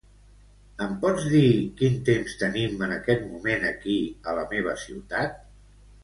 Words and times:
Em 0.83 0.93
pots 1.01 1.25
dir 1.33 1.49
quin 1.81 1.99
temps 2.07 2.33
tenim 2.43 2.81
en 2.87 2.95
aquest 2.95 3.27
moment 3.33 3.67
aquí 3.69 3.97
a 4.31 4.35
la 4.39 4.47
meva 4.55 4.73
ciutat? 4.85 5.37